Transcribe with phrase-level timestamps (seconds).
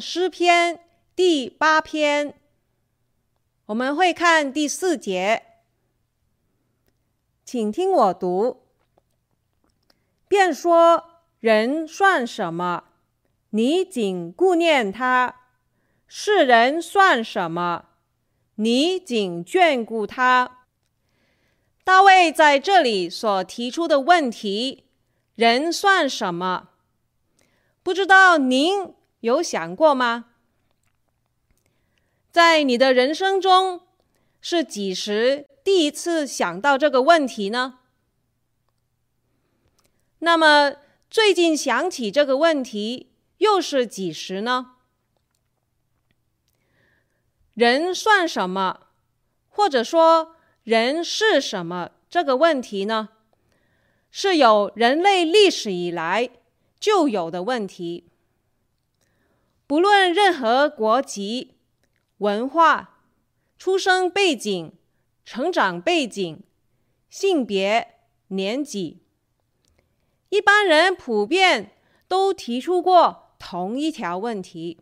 [0.00, 0.80] 诗篇
[1.14, 2.34] 第八篇，
[3.66, 5.42] 我们会看第四节，
[7.44, 8.62] 请听我读。
[10.26, 11.04] 便说：
[11.40, 12.84] 人算什么？
[13.50, 15.34] 你仅顾念他；
[16.06, 17.86] 世人算什么？
[18.54, 20.66] 你仅眷顾他。
[21.84, 24.84] 大卫在这里所提出的问题，
[25.34, 26.68] 人算什么？
[27.82, 30.26] 不知道您有想过吗？
[32.30, 33.80] 在你的人生中，
[34.40, 37.80] 是几时第一次想到这个问题呢？
[40.20, 40.76] 那么
[41.08, 44.76] 最近想起这个问题，又是几时呢？
[47.54, 48.86] 人算什么？
[49.48, 51.90] 或者说，人是什么？
[52.08, 53.10] 这个问题呢，
[54.10, 56.30] 是有人类历史以来
[56.78, 58.09] 就有的问题。
[59.70, 61.54] 不论任何国籍、
[62.18, 63.04] 文化、
[63.56, 64.72] 出生背景、
[65.24, 66.42] 成长背景、
[67.08, 69.04] 性别、年纪，
[70.30, 71.76] 一般人普遍
[72.08, 74.80] 都提出过同一条问题。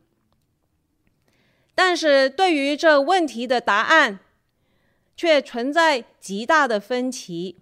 [1.75, 4.21] 但是对于这问题的答案，
[5.15, 7.61] 却存在极大的分歧。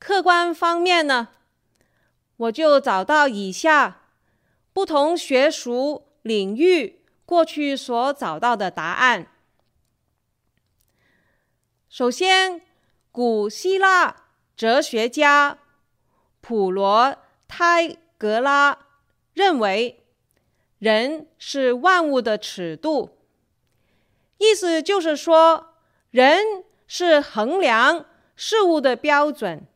[0.00, 1.28] 客观方面呢，
[2.38, 3.97] 我就找到以下
[4.78, 9.26] 不同学术领域过去所找到的答案。
[11.88, 12.62] 首先，
[13.10, 15.58] 古希腊哲学家
[16.40, 17.16] 普罗
[17.48, 18.86] 泰格拉
[19.32, 20.04] 认为，
[20.78, 23.18] 人是万物的尺度。
[24.36, 25.74] 意思就是说，
[26.12, 28.06] 人是衡量
[28.36, 29.66] 事物的标准。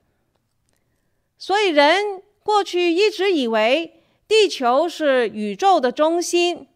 [1.37, 3.99] 所以，人过去一直以为
[4.33, 6.67] 地球是宇宙的中心。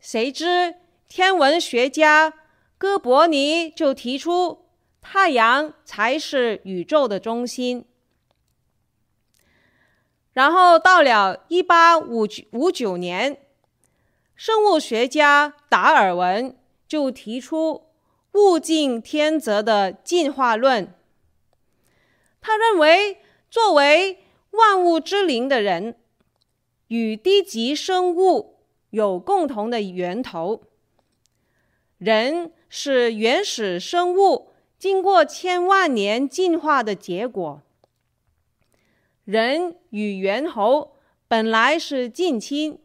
[0.00, 0.74] 谁知，
[1.06, 2.34] 天文学家
[2.76, 4.66] 哥白尼就提出，
[5.00, 7.84] 太阳才是宇宙的中心。
[10.32, 13.38] 然后，到了一八五九年。
[14.34, 17.86] 生物学家达尔文就提出
[18.32, 20.92] 物竞天择的进化论。
[22.40, 23.18] 他认为，
[23.48, 24.23] 作为
[24.54, 25.96] 万物之灵的人，
[26.88, 28.56] 与低级生物
[28.90, 30.62] 有共同的源头。
[31.98, 37.62] 人是原始生物经过千万年进化的结果。
[39.24, 42.78] 人与猿猴本来是近亲。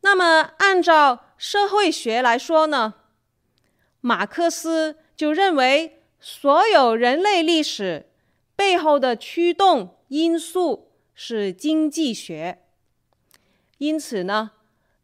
[0.00, 2.94] 那么，按照社会学来说呢，
[4.00, 8.10] 马克思就认为，所有人类历史
[8.56, 12.64] 背后的驱动因素是经济学。
[13.78, 14.52] 因此呢，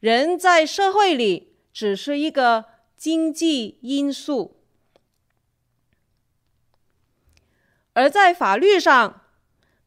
[0.00, 2.64] 人在社会里只是一个
[2.96, 4.56] 经济因素，
[7.92, 9.22] 而在法律上，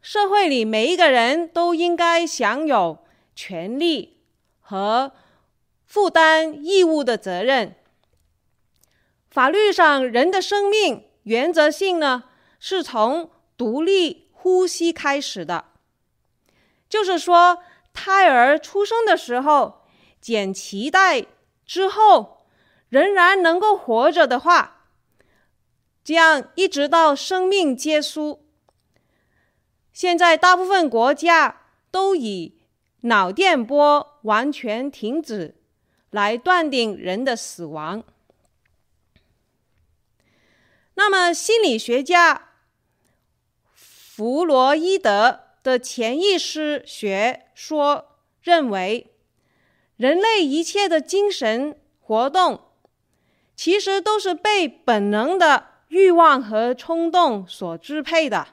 [0.01, 2.99] 社会里每一个人都应该享有
[3.35, 4.13] 权利。
[4.67, 5.11] 和
[5.85, 7.75] 负担义务的责任。
[9.29, 12.23] 法律上，人的生命原则性呢，
[12.59, 15.65] 是从独立呼吸开始的。
[16.87, 19.85] 就是说，胎儿出生的时候，
[20.21, 21.25] 剪脐带
[21.65, 22.45] 之后，
[22.89, 24.87] 仍然能够活着的话，
[26.03, 28.45] 这样一直到生命结束。
[29.91, 32.59] 现在大部分国家都以
[33.01, 35.55] 脑电波完全停止，
[36.09, 38.03] 来断定人的死亡。
[40.95, 42.49] 那么，心理学家
[44.15, 49.11] 弗洛伊德的潜意识学说认为，
[49.97, 52.61] 人类一切的精神活动，
[53.57, 58.47] 其实都是被本能的欲望和冲动所支配的，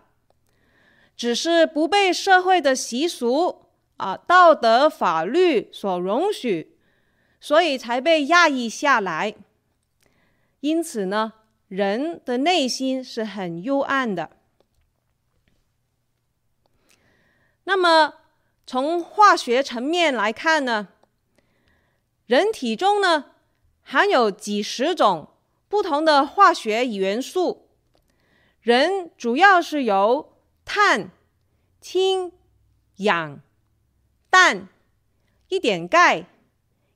[1.17, 3.67] 只是不被社会的习俗。
[3.99, 6.77] 啊，道德法律所容许，
[7.41, 9.37] 所以才被压抑下来。
[10.59, 11.35] 因此呢，
[11.69, 14.31] 人的内心是很幽暗的。
[17.75, 18.17] 那么，
[18.67, 20.89] 从化学层面来看呢，
[22.27, 23.31] 人体中呢
[23.81, 25.31] 含有几十种
[25.71, 27.71] 不同的化学元素。
[28.61, 30.35] 人主要是由
[30.67, 31.13] 碳、
[31.81, 32.33] 氢、
[32.97, 33.41] 氧。
[34.29, 34.69] 氮，
[35.49, 36.27] 一点钙，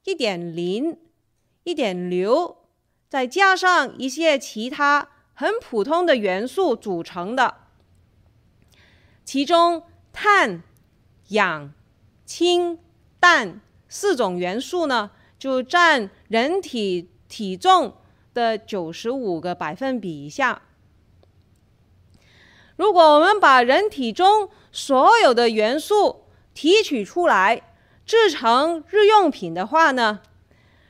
[0.05, 0.99] 一点磷，
[1.65, 2.69] 一点硫，
[3.09, 7.63] 再加上一些其他很普通的元素组成的。
[9.25, 9.83] 其中
[10.19, 10.63] 碳、
[11.29, 11.75] 氧、
[12.25, 12.79] 氢、
[13.21, 17.95] 氮四种元素呢，就占人体体重
[18.33, 20.63] 的九十五个百分比以下。
[22.77, 26.25] 如果我们把人体中所有的元素
[26.55, 27.61] 提取出来，
[28.07, 30.23] 制成日用品的话呢，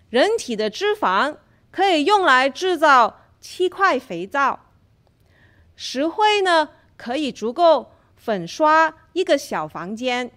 [0.08, 1.38] 人体的脂肪
[1.72, 4.60] 可以用来制造七块肥皂，
[5.74, 10.30] 石灰呢可以足够粉刷一个小房间，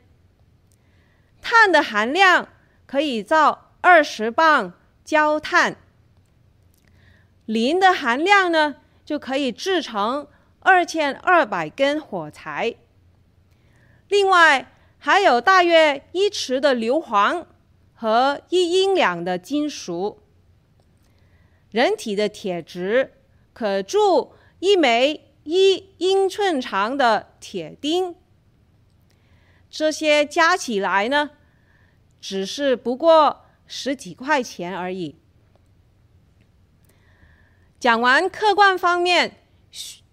[1.42, 2.48] 碳的含量
[2.86, 4.72] 可以造二十磅
[5.04, 5.76] 焦炭，
[7.46, 10.30] 磷的含量呢就可以制成
[10.62, 12.76] 二千二百根火柴。
[14.08, 17.48] 另外还有大约一匙的硫磺
[17.94, 20.24] 和一英两的金属。
[21.72, 23.12] 人体的铁质
[23.52, 28.16] 可铸一枚一英寸长的铁钉。
[29.70, 31.32] 这些加起来呢，
[32.20, 35.16] 只是不过十几块钱而已。
[37.80, 39.38] 讲完客观方面，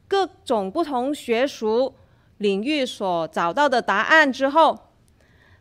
[0.06, 1.96] 各种不同学术
[2.38, 4.92] 领域所找到的答案之后，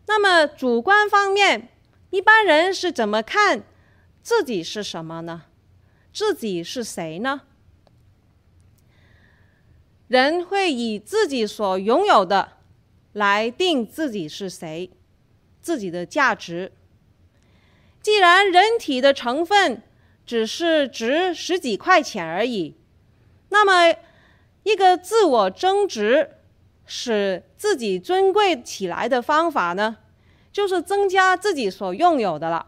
[0.07, 1.69] 那么主观方面，
[2.11, 3.63] 一般人是怎么看
[4.21, 5.45] 自己是什么呢？
[6.13, 7.41] 自己是谁呢？
[10.07, 12.54] 人会以自己所拥有的
[13.15, 14.91] 来定自己是谁，
[15.61, 16.73] 自己的价值。
[18.01, 19.81] 既然人体的成分
[20.25, 22.75] 只是值十几块钱而已，
[23.47, 23.97] 那么
[24.63, 26.31] 一个自我增值、
[26.85, 29.97] 使自己尊贵起来的方法呢，
[30.51, 32.67] 就是增加自己所拥有的了。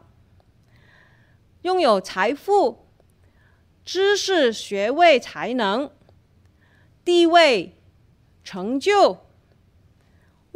[1.64, 2.86] 拥有财富。
[3.84, 5.90] 知识、学位、才能、
[7.06, 7.78] 地位、
[8.44, 9.26] 成就，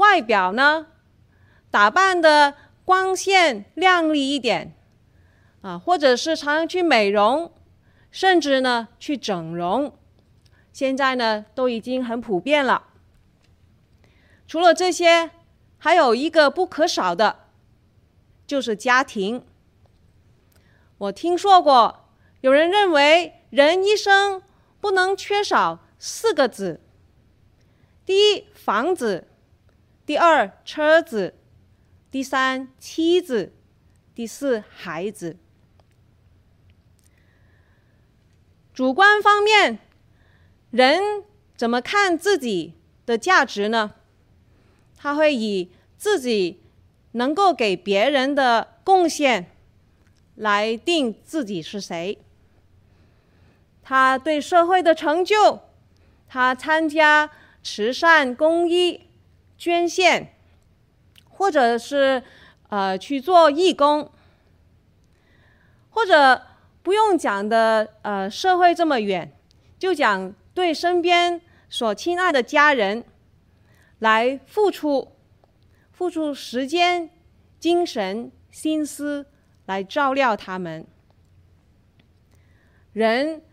[0.01, 0.87] 外表呢，
[1.69, 4.73] 打扮的光鲜亮丽一点，
[5.61, 7.53] 啊，或者是常常去美容，
[8.09, 9.93] 甚至呢去整容，
[10.73, 12.87] 现在呢都已经很普遍了。
[14.47, 15.29] 除了这些，
[15.77, 17.41] 还有一个不可少的，
[18.47, 19.45] 就是家庭。
[20.97, 21.99] 我听说过。
[22.41, 24.41] 有人认为，人一生
[24.79, 26.81] 不能缺少四个字：
[28.03, 29.25] 第一，房子；
[30.05, 31.33] 第二，车子；
[32.09, 33.51] 第三，妻子；
[34.13, 35.37] 第四，孩子。
[38.73, 39.79] 主观方面，
[40.71, 41.23] 人
[41.55, 42.73] 怎么看自己
[43.05, 43.93] 的价值呢？
[44.97, 46.61] 他会以自己
[47.11, 49.51] 能够给别人的贡献
[50.35, 52.17] 来定自己是谁。
[53.83, 55.61] 他对社会的成就，
[56.27, 57.29] 他参加
[57.61, 59.07] 慈善公益
[59.61, 60.33] 捐献，
[61.29, 62.23] 或者是
[62.69, 64.11] 呃去做义工，
[65.91, 66.41] 或者
[66.81, 69.31] 不用讲的呃社会这么远，
[69.77, 73.03] 就讲对身边所亲爱的家人
[73.99, 75.11] 来付出，
[75.91, 77.11] 付出时间、
[77.59, 79.27] 精神、心思
[79.67, 80.87] 来照料他们，
[82.93, 83.43] 人。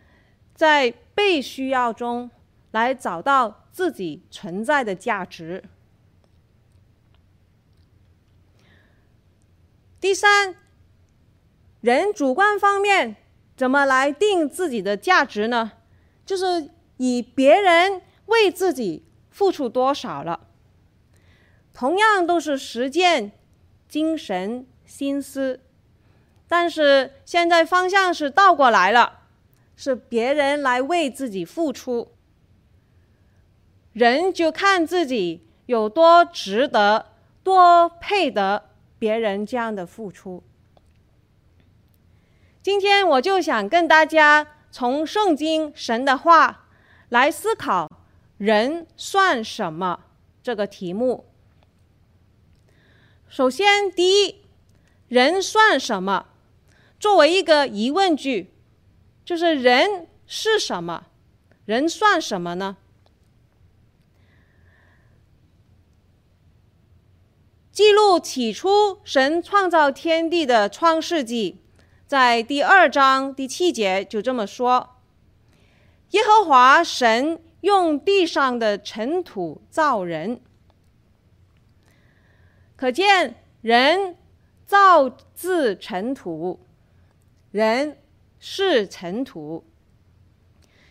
[0.55, 2.29] 在被需要中
[2.71, 5.63] 来找到自己存在的价值。
[9.99, 10.55] 第三，
[11.81, 13.15] 人主观方面
[13.57, 15.73] 怎么来定自己的价值呢？
[16.25, 20.47] 就是以别人为自己付出多少了。
[21.73, 23.31] 同样都是实践、
[23.87, 25.59] 精神、心思，
[26.47, 29.17] 但是现在方向是倒过来了。
[29.75, 32.11] 是别人来为自己付出，
[33.93, 37.13] 人就看自己有多值得、
[37.43, 38.68] 多配得
[38.99, 40.43] 别人这样的付出。
[42.61, 46.67] 今天我就想跟大家从圣经神的话
[47.07, 47.89] 来思考
[48.37, 50.01] “人算什么”
[50.43, 51.25] 这个题目。
[53.27, 54.43] 首先，第一
[55.07, 56.27] ，“人算什么”
[56.99, 58.53] 作为一个疑问句。
[59.23, 61.05] 就是人是什么？
[61.65, 62.77] 人算什么呢？
[67.79, 71.61] 记录起初神创造天地的创世纪，
[72.05, 74.97] 在第二章第七节就这么说：
[76.09, 80.41] 耶和华神用地上的尘土造人，
[82.75, 84.17] 可见人
[84.65, 86.59] 造自尘土，
[87.51, 87.97] 人。
[88.39, 89.63] 是尘土。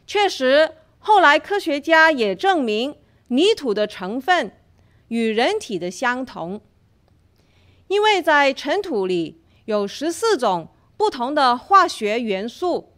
[0.07, 4.53] 确实，后来科学家也证明，泥土的成分
[5.09, 6.63] 与人体的相同，
[7.89, 12.93] 因为在尘土里有十四种不同的化学元素，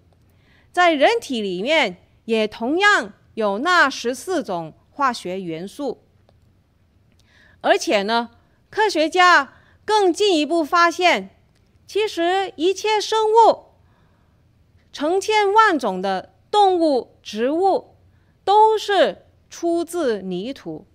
[0.70, 6.02] 在人体里面也同样有那十四种化学元素。
[7.60, 8.30] 而且呢，
[8.68, 9.54] 科学家
[9.84, 11.36] 更进一步发现，
[11.86, 13.66] 其实一切生物，
[14.92, 17.96] 成千万种的动物、植物，
[18.44, 20.86] 都是出自泥土。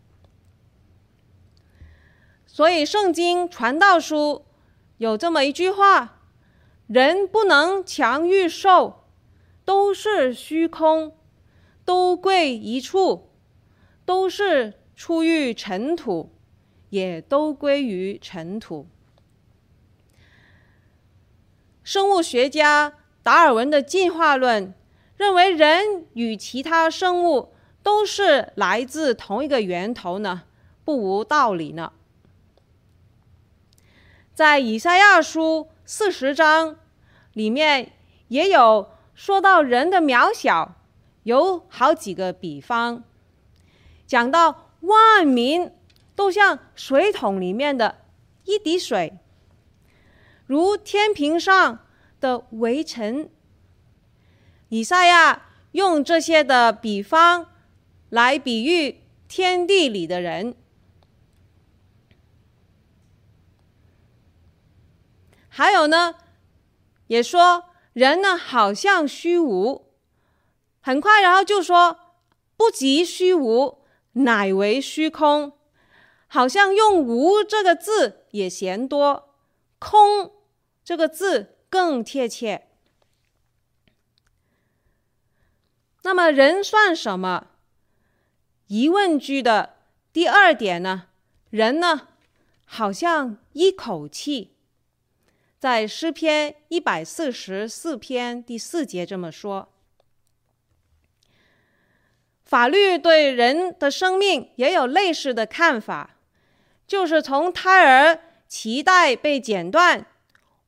[2.56, 4.46] 所以，《圣经·传道书》
[4.98, 6.22] 有这么一句话
[6.88, 9.04] ：“人不能强于兽，
[9.66, 11.18] 都是虚空，
[11.84, 13.30] 都归一处，
[14.06, 16.32] 都是出于尘土。”
[16.92, 18.88] 也都归于尘土。
[21.84, 24.74] 生物学家达尔文的进化论
[25.18, 30.44] 认为，人与其他生物都是来自同一个源头呢，
[30.86, 31.92] 不无道理呢。
[34.36, 36.76] 在以赛亚书四十章
[37.34, 37.94] 里面
[38.28, 40.76] 也有说到人的渺小，
[41.24, 43.04] 有好几个比方，
[44.06, 45.72] 讲到万民。
[46.18, 48.06] 都像水桶里面的
[48.46, 49.18] 一滴水，
[50.46, 51.80] 如天平上
[52.22, 53.30] 的微尘。
[54.70, 57.48] 以赛亚用这些的比方
[58.08, 60.56] 来比喻天地里的人。
[65.58, 66.16] 还有呢，
[67.08, 69.86] 也说人呢好像虚无，
[70.82, 71.98] 很快然后就说
[72.58, 73.80] 不及虚无，
[74.12, 75.54] 乃为虚空。
[76.28, 79.30] 好像用“无”这个字也嫌多
[79.80, 80.34] ，“空”
[80.84, 82.68] 这个字更贴切。
[86.04, 87.48] 那么人算什么？
[88.68, 89.78] 疑问句的
[90.12, 91.06] 第二点呢？
[91.50, 92.10] 人呢，
[92.66, 94.55] 好像一口气。
[95.66, 99.74] 在诗篇一百四十四篇第四节这么说。
[102.44, 106.18] 法律对人的生命也有类似的看法。
[106.86, 110.06] 就是从胎儿脐带被剪断，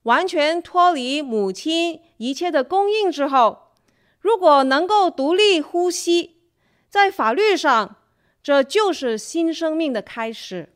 [0.02, 3.74] 完全脱离母亲一切的供应之后，
[4.20, 6.42] 如果能够独立呼吸，
[6.90, 7.98] 在法律上，
[8.42, 10.74] 这就是新生命的开始。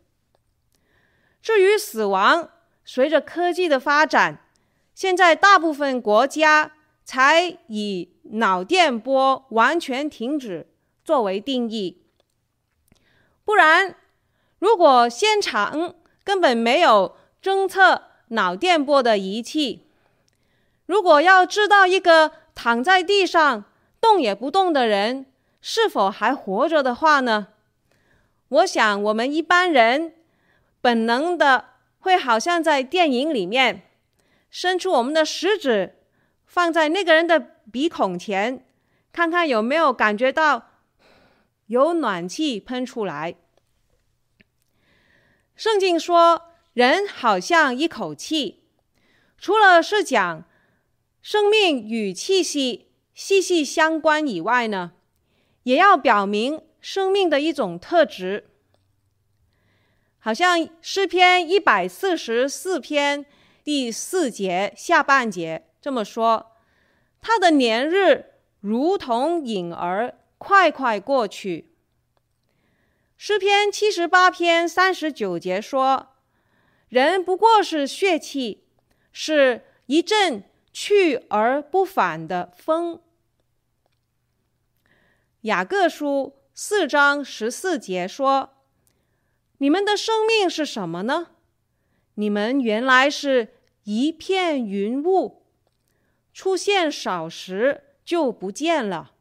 [1.42, 2.52] 至于死亡，
[2.84, 4.46] 随着科技的发展，
[4.94, 6.74] 现在大部分国家
[7.04, 10.68] 才以脑电波完全停止
[11.04, 12.02] 作为定义，
[13.44, 13.96] 不然。
[14.60, 19.88] 如果现场根本没有侦测脑电波的仪器，
[20.86, 23.66] 如果要知道一个躺在地上
[24.00, 25.26] 动也不动的人
[25.62, 27.48] 是否还活着的话呢？
[28.50, 30.14] 我想我们一般人
[30.80, 31.70] 本能的
[32.02, 33.84] 会好像在电影里面
[34.50, 35.96] 伸出我们的食指
[36.46, 37.40] 放在那个人的
[37.72, 38.66] 鼻孔前，
[39.14, 40.72] 看看有没有感觉到
[41.68, 43.36] 有暖气喷出来。
[45.56, 48.64] 圣经说，人好像一口气，
[49.38, 50.44] 除了是讲
[51.22, 54.94] 生命与气息息息相关以外呢，
[55.64, 58.51] 也要表明生命的一种特质。
[60.24, 63.26] 好像诗篇一百四十四篇
[63.64, 66.58] 第四节下半节这么说
[67.20, 71.74] ：“他的年日如同影儿，快快过去。”
[73.18, 76.10] 诗篇七十八篇三十九节说
[76.88, 78.64] ：“人不过是血气，
[79.12, 83.02] 是一阵去而不返的风。”
[85.42, 88.52] 雅各书四章十四节说
[89.62, 91.28] ：“你们的生命是什么呢？
[92.16, 93.54] 你们原来是
[93.84, 95.44] 一片云雾，
[96.34, 99.14] 出现少时就不见了。”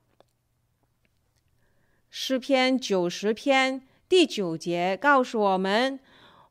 [2.08, 3.86] 诗篇九十篇。
[4.08, 6.00] 第九节告诉我们，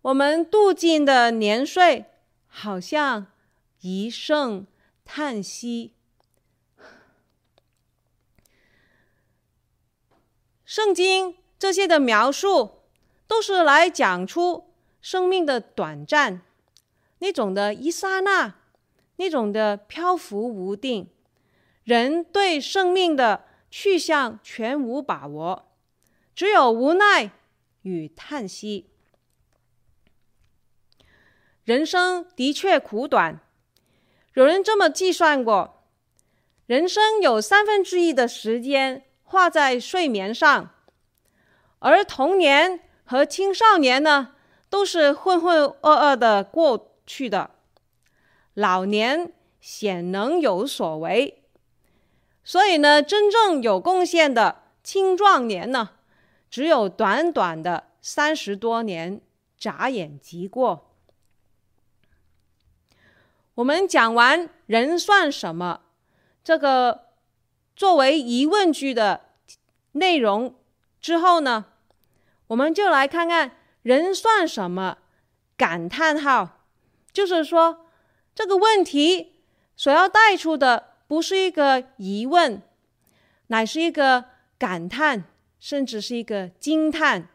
[0.04, 2.06] 我们度尽的年岁，
[2.48, 3.28] 好像
[3.82, 4.66] 一声
[5.04, 5.94] 叹息。
[10.64, 12.79] 圣经这些的描述，
[13.30, 16.42] 都是来讲出生命的短暂，
[17.20, 18.56] 那种的一刹那，
[19.16, 21.08] 那种的漂浮无定，
[21.86, 25.72] 人对生命的去向全无把握，
[26.36, 27.32] 只有无奈。
[27.84, 28.90] 与叹息，
[31.64, 33.40] 人生的确苦短。
[34.34, 35.86] 有人这么计算过：
[36.66, 40.72] 人生有三分之一的时间花在睡眠上，
[41.80, 44.36] 而童年和青少年呢，
[44.70, 47.50] 都是浑浑噩噩的过去的，
[48.54, 51.42] 老年显能有所为。
[52.44, 55.90] 所以呢，真正有贡献的青壮年呢，
[56.52, 59.20] 只有短短的三十多年，
[59.58, 60.94] 眨眼即过。
[63.56, 65.82] 我们讲完“人算什么”
[66.46, 67.06] 这个
[67.76, 69.22] 作为疑问句的
[69.94, 70.54] 内容
[71.02, 71.66] 之后呢，
[72.50, 75.00] 我们就来看看“人算什么”
[75.58, 76.66] 感叹号，
[77.12, 77.88] 就是说
[78.36, 79.42] 这个问题
[79.76, 80.88] 所要带出的。
[81.10, 82.62] 不是一个疑问，
[83.48, 84.26] 乃是一个
[84.60, 85.24] 感叹，
[85.60, 87.30] 甚至是一个惊叹。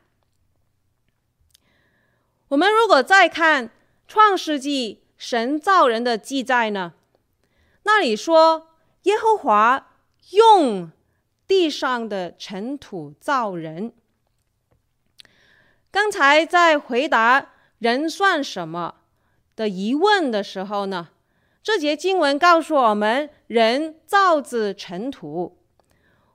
[2.47, 3.69] 我们如果再看
[4.07, 6.93] 《创世纪》神造人的记载呢，
[7.83, 8.69] 那里说
[9.03, 9.97] 耶和华
[10.31, 10.93] 用
[11.49, 13.93] 地上的尘土造人。
[15.95, 18.97] 刚才在回答“人算什么”
[19.55, 21.11] 的疑问的时候呢，
[21.63, 25.57] 这节经文告诉我们，人造字尘土。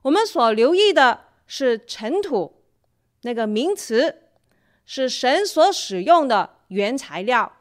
[0.00, 2.62] 我们所留意的是尘土
[3.20, 4.22] 那个名词，
[4.86, 7.52] 是神所使用的原材料。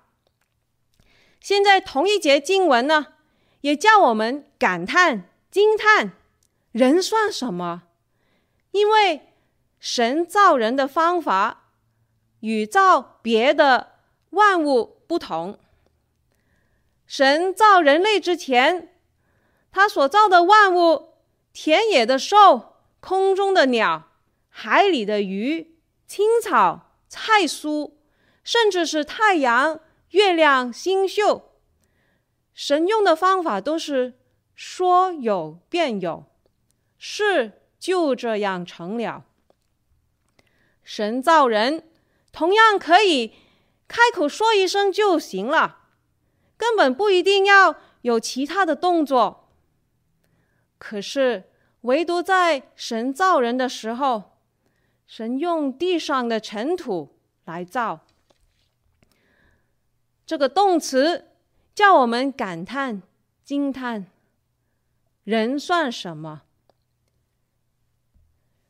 [1.42, 3.08] 现在同一节经文呢，
[3.60, 6.14] 也叫我们感叹、惊叹：
[6.72, 7.84] 人算什么？
[8.72, 9.34] 因为
[9.82, 11.59] 神造人的方法
[12.40, 13.96] 与造别的
[14.32, 15.58] 万物不同。
[17.06, 18.94] 神造人类之前，
[19.72, 21.16] 他所造的万物，
[21.54, 24.10] 田野的兽、空中的鸟、
[24.50, 27.94] 海里的鱼、青草、菜蔬，
[28.44, 29.80] 甚至是太阳、
[30.12, 31.44] 月亮、星宿，
[32.54, 34.20] 神用的方法都是
[34.54, 36.26] 说有便有，
[37.00, 39.26] 事就这样成了。
[40.84, 41.89] 神造人，
[42.32, 43.34] 同样可以
[43.88, 45.78] 开口说一声就行了。
[46.58, 49.50] 根本不一定要有其他的动作，
[50.78, 54.38] 可是唯独在神造人的时候，
[55.08, 58.02] 神用地上的尘土来造。
[60.26, 61.32] 这个动词
[61.74, 63.02] 叫我们感叹、
[63.44, 64.08] 惊叹：
[65.24, 66.42] 人算什么？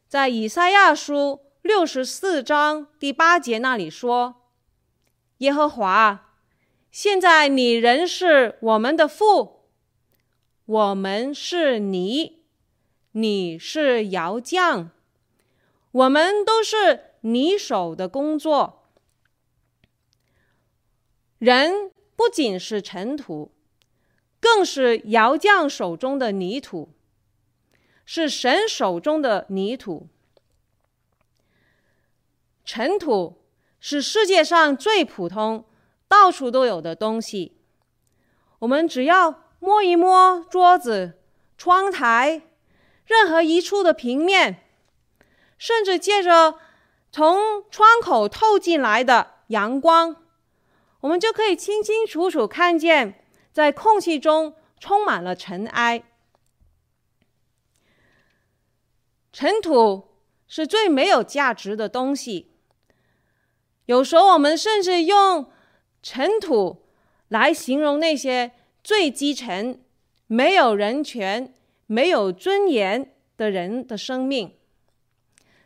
[0.08, 4.36] 在以赛亚书六十四章第八节那里说
[5.40, 6.26] ：“耶和华。”
[6.92, 9.66] 现在你仍是我们的父，
[10.66, 12.42] 我们是泥，
[13.12, 14.90] 你是窑匠，
[15.92, 18.90] 我们都是你手的工作。
[21.38, 23.52] 人不仅是尘土，
[24.40, 26.90] 更是窑匠手中的泥土，
[28.04, 30.08] 是神手中的泥土。
[32.72, 33.42] 尘土
[33.80, 35.66] 是世界上最普通。
[36.08, 37.58] 到处都有的东西，
[38.60, 41.20] 我们只要摸一摸桌子、
[41.58, 42.44] 窗台，
[43.06, 44.68] 任何一处的平面，
[45.58, 46.60] 甚至借着
[47.12, 50.16] 从窗口透进来的阳光，
[51.00, 56.04] 我们就可以清清楚楚看见，在空气中充满了尘埃。
[59.34, 60.10] 尘土
[60.48, 62.52] 是最没有价值的东西，
[63.90, 65.52] 有时候我们甚至用。
[66.02, 66.86] 尘土
[67.28, 69.78] 来形容那些最基层、
[70.28, 71.54] 没有人权、
[71.88, 74.54] 没有尊严的人的生命。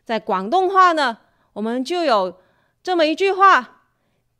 [0.03, 1.19] 在广东话呢，
[1.53, 2.41] 我们就有
[2.81, 3.83] 这么一句话：“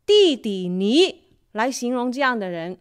[0.03, 2.79] 地底泥”来形容这样的人。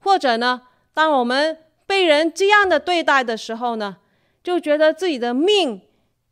[0.00, 3.98] 或者呢，当我们被人这样的对待的时候呢，
[4.42, 5.82] 就觉得自己的命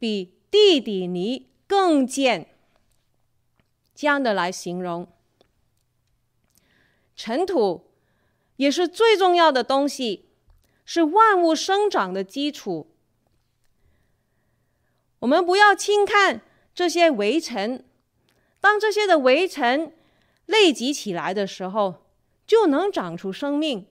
[0.01, 2.49] 比地底泥更贱，
[3.99, 5.09] 这样的来形容。
[7.17, 7.91] 尘土
[8.55, 10.29] 也是最重要的东西，
[10.85, 12.95] 是万物生长的基础。
[15.19, 17.85] 我们不要轻看这些微尘，
[18.61, 19.93] 当这些的微尘
[20.47, 22.07] 累积起来的时候，
[22.47, 23.89] 就能长出生命。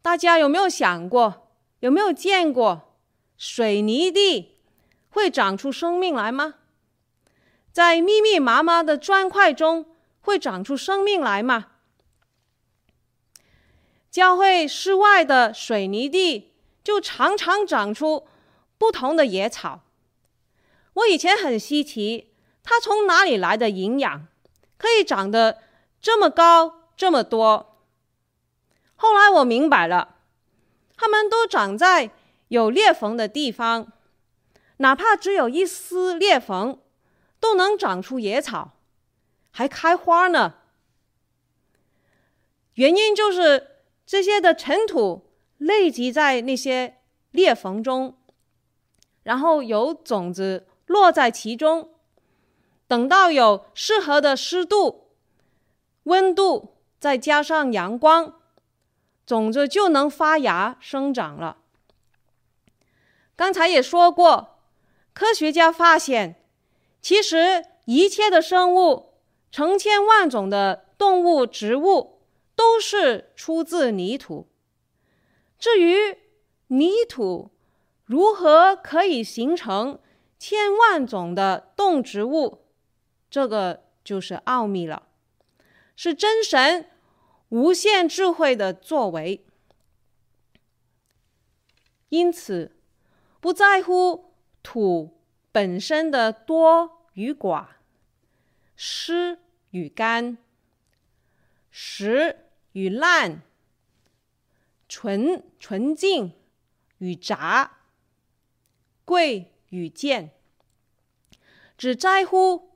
[0.00, 1.50] 大家有没有想过，
[1.80, 2.96] 有没有见过
[3.36, 4.56] 水泥地
[5.10, 6.54] 会长出生命来吗？
[7.76, 9.84] 在密密麻麻的砖块中。
[10.22, 11.66] 会长出生命来吗？
[14.10, 18.26] 教会室外的水泥地就常常长出
[18.78, 19.82] 不同的野草。
[20.94, 22.32] 我以前很稀奇，
[22.64, 24.26] 它从哪里来的营养，
[24.78, 25.58] 可以长得
[26.00, 27.78] 这么高这么多。
[28.96, 30.16] 后来我明白了，
[30.96, 32.10] 它们都长在
[32.48, 33.92] 有裂缝的地方，
[34.78, 36.80] 哪怕只有一丝裂缝，
[37.46, 38.72] 都能长出野草，
[39.52, 40.54] 还开花呢。
[42.74, 46.98] 原因就是这些的尘土累积在那些
[47.30, 48.18] 裂缝中，
[49.22, 51.94] 然后有种子落在其中，
[52.88, 55.12] 等到有适合的湿度、
[56.02, 58.40] 温度，再加上阳光，
[59.24, 61.58] 种子就能发芽生长了。
[63.36, 64.58] 刚才也说过，
[65.12, 66.42] 科学家发现，
[67.06, 69.12] 其实一切的生物，
[69.52, 72.18] 成千万种的动物、植物，
[72.56, 74.48] 都是出自泥土。
[75.56, 76.18] 至于
[76.66, 77.52] 泥土
[78.06, 80.00] 如何可以形成
[80.36, 82.64] 千万种的动植物，
[83.30, 85.06] 这个就是奥秘了，
[85.94, 86.90] 是真神
[87.50, 89.46] 无限智慧的作为。
[92.08, 92.76] 因此，
[93.38, 94.32] 不在乎
[94.64, 95.20] 土
[95.52, 97.66] 本身的多与寡、
[98.76, 99.38] 湿
[99.70, 100.36] 与干、
[101.70, 103.42] 实与烂、
[104.86, 106.32] 纯纯净
[106.98, 107.78] 与杂、
[109.06, 110.30] 贵与贱，
[111.78, 112.70] 只在乎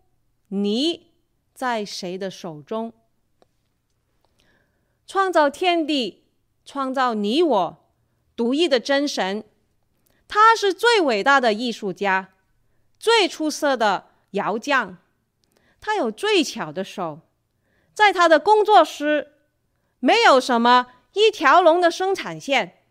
[0.49, 1.13] 你
[1.55, 2.93] 在谁的手中。
[5.07, 6.25] 创造天地、
[6.65, 7.93] 创造你我
[8.35, 9.45] 独一的真神。
[10.29, 12.33] 他是最伟大的艺术家，
[12.99, 14.99] 最出色的窑匠。
[15.81, 17.21] 他有最巧的手，
[17.95, 19.35] 在他的工作室
[19.99, 22.85] 没有什么一条龙的生产线，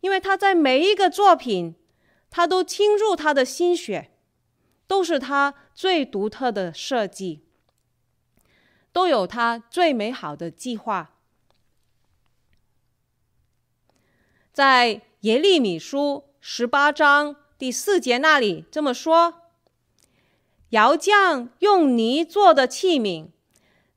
[0.00, 1.76] 因为他在每一个作品，
[2.30, 4.10] 他都倾注他的心血，
[4.86, 7.44] 都是他最独特的设计，
[8.92, 11.16] 都有他最美好的计划。
[14.52, 16.28] 在耶利米书。
[16.44, 19.41] 十八章第四节那里这么说：
[20.72, 23.28] 窑匠用泥做的器皿，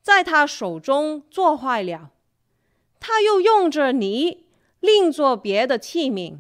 [0.02, 2.12] 在他手中做坏了，
[3.00, 4.46] 他又用着泥
[4.82, 6.40] 另做别的器皿。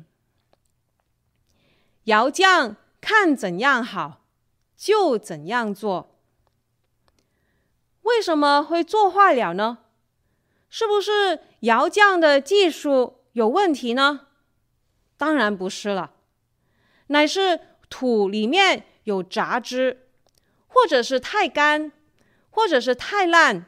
[2.05, 4.25] 窑匠看怎样好，
[4.75, 6.17] 就怎样做。
[8.01, 9.77] 为什么会做坏了呢？
[10.69, 14.27] 是不是窑匠的技术有问题呢？
[15.15, 16.11] 当然不是了，
[17.07, 20.04] 乃是土里面有杂质，
[20.75, 21.93] 或者是太干，
[22.49, 23.67] 或者是太烂。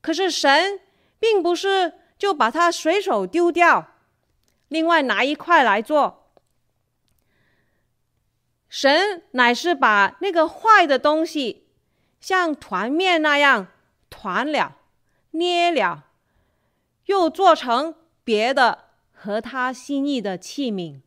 [0.00, 0.80] 可是神
[1.20, 3.94] 并不是就把它随手丢掉，
[4.66, 6.32] 另外拿一块来做。
[8.68, 11.68] 神乃是把那个坏的东西，
[12.20, 13.68] 像团面那样
[14.10, 14.78] 团了、
[15.30, 16.06] 捏了，
[17.04, 18.86] 又做成别的。
[19.20, 21.00] 合他心意的器皿，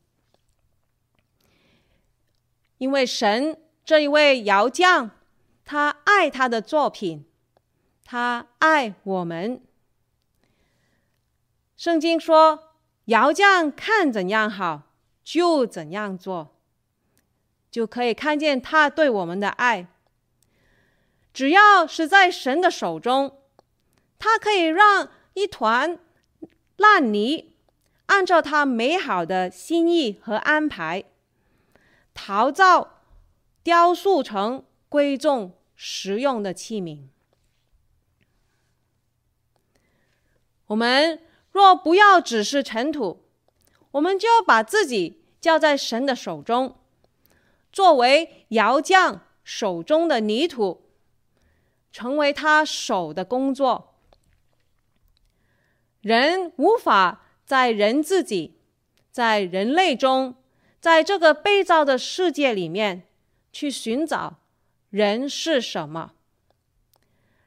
[2.77, 5.11] 因为神这一位窑匠，
[5.65, 7.25] 他爱他的作品，
[8.03, 9.61] 他爱我们。
[11.75, 14.83] 圣经说，窑匠看怎样好，
[15.23, 16.55] 就怎样做，
[17.71, 19.87] 就可以看见他对我们的爱。
[21.33, 23.39] 只要是在神的手中，
[24.19, 25.97] 他可以让一团
[26.77, 27.55] 烂泥。
[28.07, 31.05] 按照他美好的心意和安排，
[32.13, 33.00] 陶造、
[33.63, 37.07] 雕塑成贵重实用的器皿。
[40.67, 41.21] 我们
[41.51, 43.25] 若不要只是尘土，
[43.91, 46.77] 我们就要把自己交在神的手中，
[47.71, 50.89] 作为窑匠手中的泥土，
[51.91, 53.95] 成为他手的工作。
[56.01, 57.27] 人无法。
[57.43, 58.61] 在人自己，
[59.11, 60.35] 在人类中，
[60.79, 63.09] 在这个被造的世界里面，
[63.51, 64.39] 去寻找
[64.89, 66.13] 人是什么？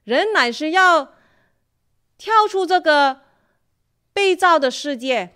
[0.04, 1.14] 人乃是要
[2.18, 3.22] 跳出这个
[4.12, 5.34] 被造的世界，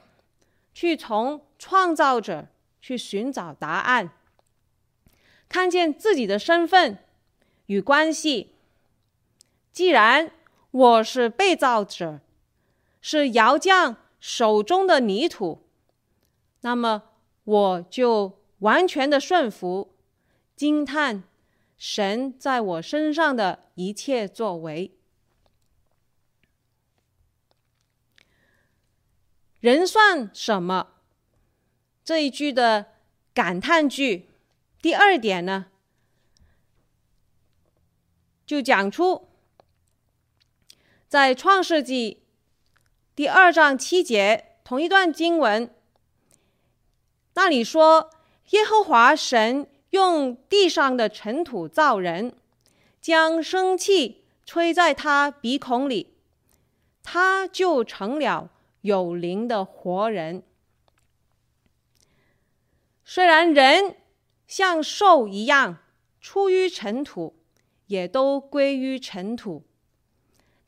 [0.72, 2.48] 去从创造者
[2.80, 4.12] 去寻找答案，
[5.48, 6.98] 看见自己的身份
[7.66, 8.54] 与关系。
[9.72, 10.30] 既然
[10.70, 12.20] 我是被造者，
[13.00, 13.96] 是窑匠。
[14.20, 15.62] 手中的泥土，
[16.62, 17.04] 那么
[17.44, 19.94] 我就完全的顺服，
[20.58, 21.22] 惊叹
[21.76, 24.98] 神在我身上的一切作为。
[29.60, 30.94] 人算什么？
[32.02, 32.86] 这一句的
[33.32, 34.28] 感叹句，
[34.82, 35.66] 第二点呢，
[38.44, 39.28] 就讲出
[41.06, 42.24] 在创世纪。
[43.14, 45.72] 第二章七节，同一段经文，
[47.34, 48.10] 那里说
[48.50, 52.34] 耶和华神用地上的尘土造人，
[53.00, 56.14] 将生气吹在他鼻孔里，
[57.02, 58.50] 他就成了
[58.82, 60.42] 有灵的活人。
[63.04, 63.96] 虽然人
[64.46, 65.78] 像兽一样
[66.20, 67.36] 出于尘土，
[67.86, 69.64] 也都归于尘土，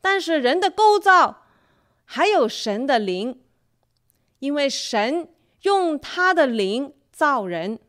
[0.01, 1.43] 但是人的构造
[2.03, 3.39] 还有神的灵，
[4.39, 5.29] 因为神
[5.61, 7.79] 用他的灵造人。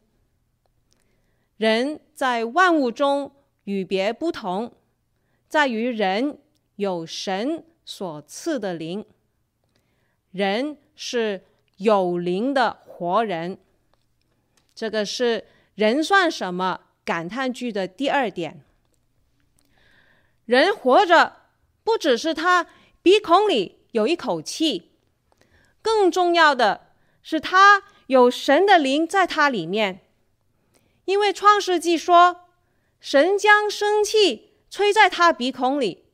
[1.63, 3.31] 人在万物中
[3.67, 4.75] 与别不同，
[5.49, 6.41] 在于人
[6.75, 9.07] 有神所赐的灵，
[10.33, 11.45] 人是
[11.77, 13.59] 有灵的活人。
[14.75, 15.45] 这个是
[15.77, 18.65] 人算什么感叹句的第二点。
[20.45, 21.37] 人活着，
[21.85, 22.67] 不只是他
[23.03, 24.91] 鼻孔里有一口气，
[25.81, 26.89] 更重要的
[27.23, 30.01] 是他有神的灵在他里面。
[31.05, 32.49] 因为创世纪说，
[33.01, 36.05] 神将生气吹在他鼻孔里，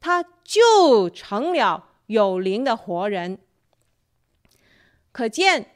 [0.00, 3.38] 他就成了有灵的活人。
[5.12, 5.72] 可见。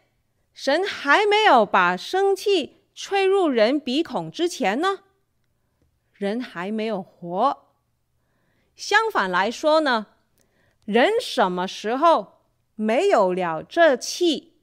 [0.53, 5.05] 神还没有把生气吹入人鼻孔之前呢，
[6.13, 7.69] 人还没有活。
[8.77, 10.09] 相反来说呢，
[10.85, 12.43] 人什么时候
[12.75, 14.61] 没有了这气，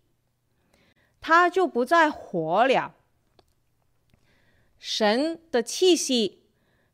[1.19, 2.93] 他就不再活了。
[4.89, 6.39] 神的气息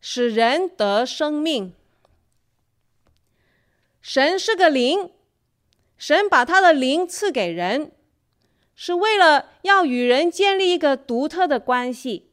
[0.02, 1.76] 使人得生命。
[4.02, 5.12] 神是个灵，
[5.96, 7.92] 神把他的灵赐给人。
[8.74, 12.32] 是为了要与人建立一个独特的关系，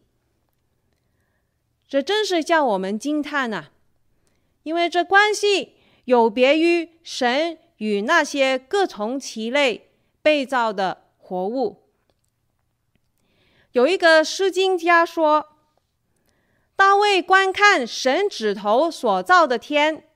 [1.86, 3.66] 这真是叫我们惊叹呐！
[4.62, 5.74] 因为这关系
[6.06, 9.90] 有别于神与那些各从其类
[10.22, 11.82] 被造的活物。
[13.72, 15.49] 有一个诗经家说
[17.00, 20.08] ：“为观看神指头所造的天，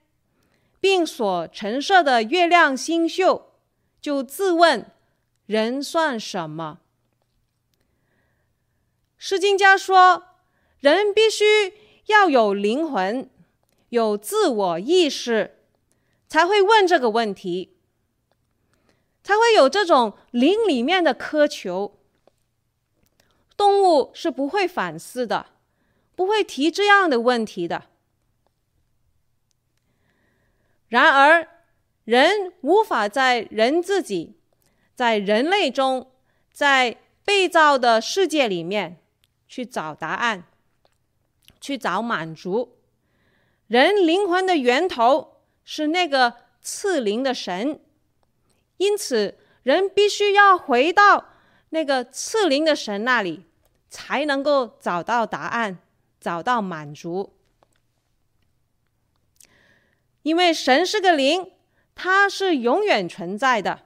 [0.79, 3.43] 并所陈设的月亮星宿，
[3.99, 4.89] 就自问。”
[5.45, 6.79] 人算什么？
[9.15, 10.23] 诗经家说，
[10.79, 11.73] 人必须
[12.07, 13.29] 要有灵魂，
[13.89, 15.59] 有自我意识，
[16.27, 17.77] 才会问这个问题，
[19.23, 21.99] 才会有这种灵里面的渴求。
[23.55, 25.45] 动物是不会反思的，
[26.15, 27.85] 不会提这样的问题的。
[30.87, 31.47] 然而，
[32.03, 34.37] 人无法在人自己。
[34.95, 36.09] 在人类中，
[36.53, 39.01] 在被造的世界里面
[39.45, 40.45] 去找答案，
[41.59, 42.77] 去找满足。
[43.67, 47.81] 人灵魂的源头是那个赐灵的神，
[48.77, 51.25] 因此人必须要回到
[51.71, 53.43] 那个赐灵的神那里，
[53.89, 55.79] 才能够找到答案，
[56.25, 57.35] 找到满足。
[60.23, 61.51] 因为神是个灵，
[61.93, 63.83] 它是永远存在的。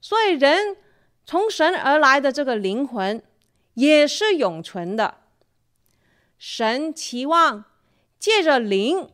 [0.00, 0.78] 所以，人
[1.26, 3.22] 从神而来的这个灵魂
[3.74, 5.18] 也是永存的。
[6.38, 7.66] 神期望
[8.18, 9.10] 借着灵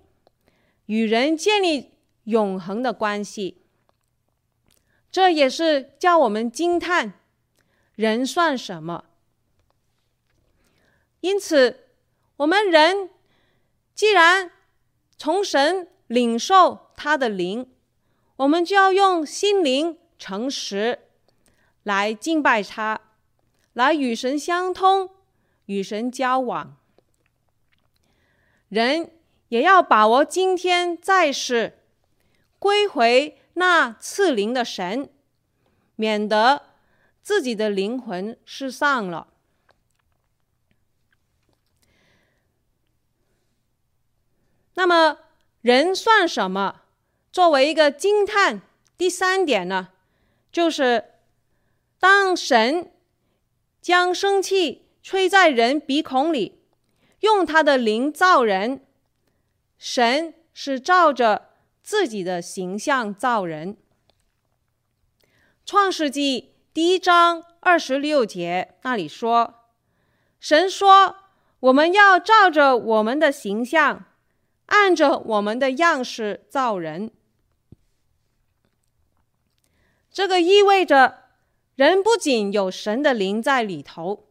[0.86, 1.90] 与人建立
[2.22, 3.64] 永恒的关系，
[5.10, 7.14] 这也是叫我们惊叹：
[7.96, 9.06] 人算什么？
[11.20, 11.83] 因此，
[12.36, 13.10] 我们人
[13.94, 14.50] 既然
[15.16, 17.70] 从神领受他的灵，
[18.36, 19.98] 我们就要用心灵。
[20.16, 21.00] 诚实
[21.82, 23.00] 来敬拜他，
[23.74, 25.10] 来与神相通，
[25.66, 26.76] 与神交往。
[28.68, 29.10] 人
[29.48, 31.80] 也要把握今天在世，
[32.58, 35.10] 归回那赐灵的神，
[35.96, 36.62] 免得
[37.20, 39.33] 自己的灵魂失丧了。
[44.74, 45.18] 那么，
[45.60, 46.82] 人算什么？
[47.32, 48.62] 作为一个惊叹，
[48.96, 49.88] 第三点呢？
[50.52, 51.04] 就是
[51.98, 52.92] 当神
[53.80, 56.60] 将生气吹在人鼻孔里，
[57.20, 58.84] 用他的灵造人，
[59.78, 61.50] 神是照着
[61.82, 63.76] 自己的形象造人。
[65.66, 69.70] 创世纪第一章二十六节那里说
[70.38, 71.16] ：“神说，
[71.60, 74.04] 我们要照着我们的形象，
[74.66, 77.10] 按着我们的样式造人。”
[80.10, 81.24] 这个意味着，
[81.74, 84.28] 人不仅有神的灵在里头，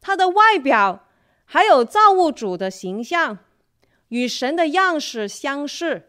[0.00, 1.06] 他的外表
[1.44, 3.38] 还有造物主的形象，
[4.08, 6.08] 与神的样式相似。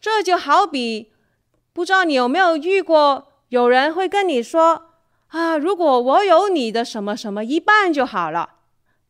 [0.00, 1.12] 这就好比，
[1.72, 4.92] 不知道你有没有遇过，有人会跟你说
[5.28, 8.60] ：“啊，如果我有你的什么什么一半就好了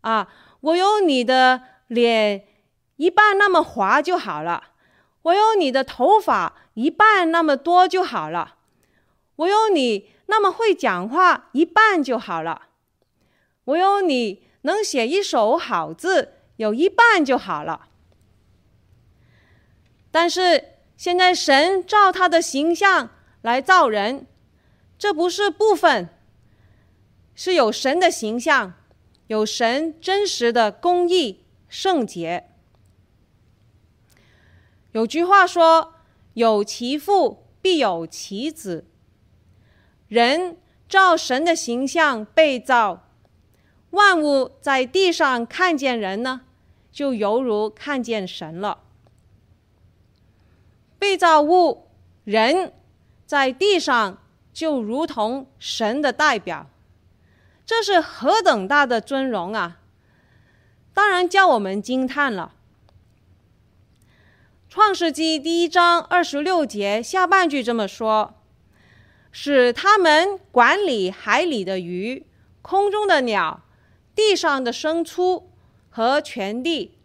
[0.00, 2.46] 啊，我有你的脸
[2.96, 4.72] 一半那么滑就好了，
[5.22, 8.56] 我有你的头发一半那么多就好了，
[9.36, 12.68] 我有你那么会讲话一半就好了，
[13.64, 17.88] 我有你能写一手好字有一半就好了。
[20.10, 20.64] 但是
[20.96, 23.10] 现在神照他的形象
[23.42, 24.26] 来造人，
[24.98, 26.08] 这不是部分，
[27.34, 28.72] 是有神的形象，
[29.26, 31.44] 有神真实的公义
[31.78, 32.48] 圣洁。
[34.92, 35.92] 有句话说
[36.32, 38.86] ：“有其父必有其子。”
[40.08, 40.56] 人
[40.88, 43.06] 照神的形象被造，
[43.90, 46.46] 万物在地上看见人呢，
[46.90, 48.84] 就犹如看见神了。
[50.98, 51.88] 被造物
[52.24, 52.72] 人
[53.26, 54.16] 在地上
[54.54, 56.70] 就如同神的代表，
[57.66, 59.82] 这是何等大的尊荣啊！
[60.96, 62.54] 当然叫我们惊叹了。
[64.70, 68.40] 创世纪第一章二十六节下半句这么说
[69.30, 72.24] ：“使他们管理海里的鱼、
[72.62, 73.60] 空中的鸟、
[74.14, 75.50] 地上的牲畜
[75.90, 76.96] 和全地，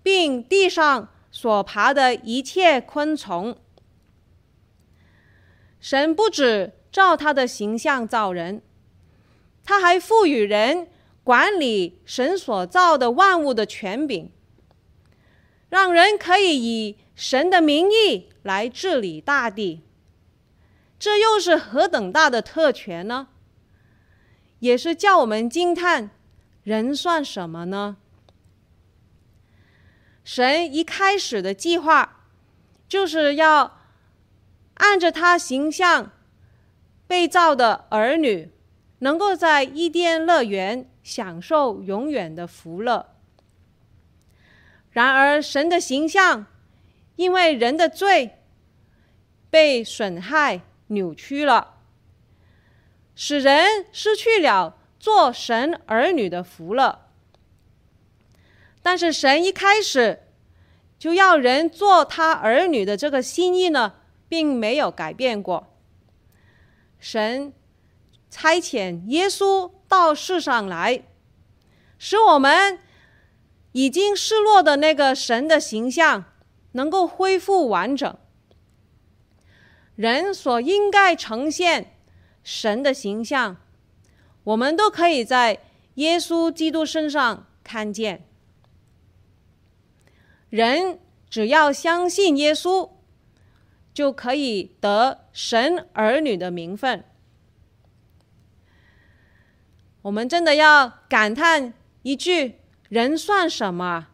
[0.00, 3.58] 并地上。”所爬的一切昆虫，
[5.78, 8.62] 神不止照他的形象造人，
[9.62, 10.88] 他还赋予人
[11.28, 14.30] 管理神所造的万物的权柄，
[15.68, 19.82] 让人可以以神的名义来治理大地。
[20.98, 23.28] 这又是何等大的特权呢？
[24.60, 26.08] 也是叫我们惊叹：
[26.62, 27.98] 人算什么呢？
[30.24, 32.24] 神一开始的计划，
[32.88, 33.82] 就是要
[34.76, 36.10] 按着他形象
[37.06, 38.50] 被造的儿女，
[39.00, 43.14] 能够在伊甸乐园享受永远的福乐。
[44.90, 46.44] 然而，神的形象
[47.16, 48.40] 因为人的罪
[49.48, 51.76] 被损害、扭曲了，
[53.14, 57.06] 使人失去了做神儿女的福乐。
[58.82, 60.24] 但是神一开始
[60.98, 63.94] 就要人做他儿女的这个心意呢，
[64.28, 65.74] 并没有改变过。
[66.98, 67.54] 神
[68.28, 71.02] 差遣耶稣到世上来，
[71.98, 72.78] 使我们
[73.72, 76.24] 已经失落的那个神的形象
[76.72, 78.16] 能够恢复完整。
[79.96, 81.96] 人所应该呈现
[82.44, 83.56] 神的形象，
[84.44, 85.60] 我们都可以在
[85.94, 88.24] 耶稣基督身上看见。
[90.50, 92.90] 人只要相信耶稣，
[93.92, 97.04] 就可以得神儿女的名分。
[100.08, 104.08] 我们真的要感叹一句：人算什么？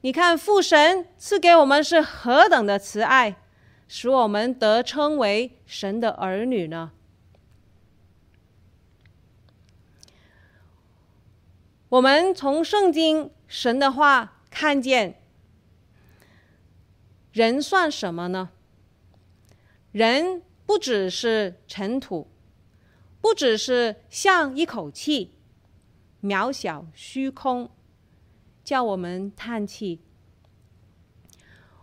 [0.00, 3.36] 你看父神赐给我们是何等的慈爱，
[3.86, 6.90] 使我们得称为神的儿女呢？
[11.90, 15.22] 我们从圣经神的话看见。
[17.32, 18.50] 人算什么呢？
[19.92, 22.28] 人不只是尘土，
[23.22, 25.36] 不只是像一口气，
[26.22, 27.70] 渺小虚空，
[28.62, 30.00] 叫我们叹气。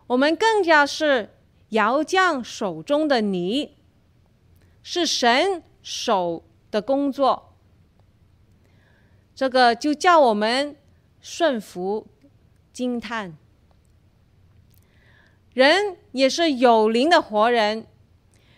[0.07, 1.29] 我们更加是
[1.69, 3.77] 窑匠手中的泥，
[4.83, 7.55] 是神手的工作。
[9.33, 10.75] 这个就叫我们
[11.21, 12.07] 顺服、
[12.73, 13.37] 惊叹。
[15.53, 17.87] 人也是有灵的活人，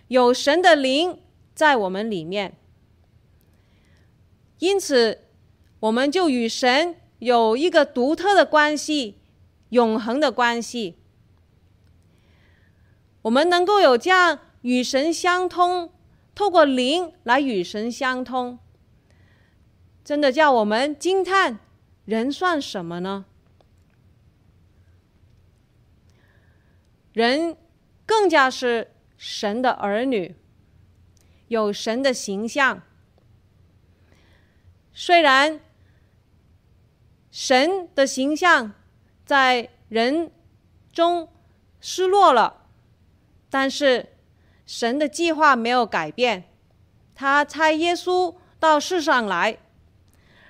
[0.08, 1.20] 有神的灵
[1.54, 2.58] 在我们里面，
[4.62, 5.24] 因此
[5.80, 9.18] 我们就与神有一个独特的关系，
[9.70, 11.00] 永恒的关系。
[13.24, 15.92] 我们能够有这样与神相通，
[16.36, 18.60] 透过灵来与神相通，
[20.04, 21.58] 真的叫我们惊叹：
[22.06, 23.26] 人算什么呢？
[27.14, 27.58] 人
[28.06, 30.36] 更加是神的儿女，
[31.48, 32.84] 有神的形象。
[34.94, 35.60] 虽然
[37.32, 38.74] 神的形象
[39.26, 40.32] 在人
[40.92, 41.30] 中
[41.80, 42.66] 失落了，
[43.50, 44.10] 但是
[44.66, 46.44] 神的计划没有改变。
[47.16, 49.58] 他差耶稣到世上来，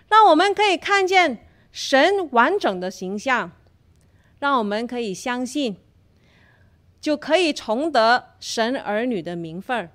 [0.08, 3.52] 让我们可以看见神完整的形象，
[4.40, 5.78] 让我们可以相信。
[7.00, 9.90] 就可以重得神儿女的名分。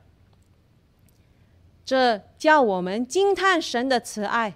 [1.85, 4.55] 这叫我们惊叹神的慈爱。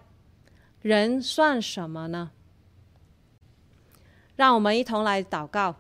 [0.83, 2.31] 人算什么呢？
[4.37, 5.77] 让我们一同来祷告。